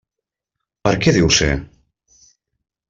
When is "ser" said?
1.39-1.51